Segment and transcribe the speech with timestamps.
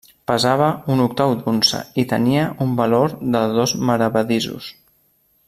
[0.29, 4.73] Pesava un octau d'unça i tenia un valor de dos maravedisos.